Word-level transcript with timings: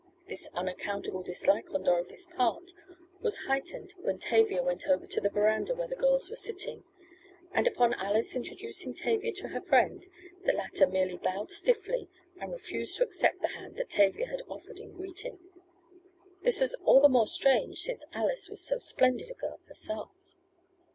This 0.27 0.49
unaccountable 0.55 1.21
dislike 1.21 1.71
on 1.75 1.83
Dorothy's 1.83 2.25
part 2.25 2.71
was 3.19 3.37
heightened 3.45 3.93
when 3.99 4.17
Tavia 4.17 4.63
went 4.63 4.87
over 4.87 5.05
to 5.05 5.21
the 5.21 5.29
veranda 5.29 5.75
where 5.75 5.87
the 5.87 5.95
girls 5.95 6.27
were 6.27 6.35
sitting, 6.35 6.83
and 7.51 7.67
upon 7.67 7.93
Alice 7.93 8.35
introducing 8.35 8.95
Tavia 8.95 9.31
to 9.33 9.49
her 9.49 9.61
friend 9.61 10.07
the 10.43 10.53
latter 10.53 10.87
merely 10.87 11.17
bowed 11.17 11.51
stiffly, 11.51 12.09
and 12.39 12.51
refused 12.51 12.97
to 12.97 13.03
accept 13.03 13.41
the 13.43 13.49
hand 13.49 13.75
that 13.75 13.91
Tavia 13.91 14.25
had 14.25 14.41
offered 14.49 14.79
in 14.79 14.91
greeting. 14.91 15.37
This 16.41 16.61
was 16.61 16.73
all 16.83 17.01
the 17.01 17.07
more 17.07 17.27
strange 17.27 17.77
since 17.81 18.03
Alice 18.11 18.49
was 18.49 18.65
so 18.65 18.79
splendid 18.79 19.29
a 19.29 19.35
girl 19.35 19.59
herself. 19.67 20.09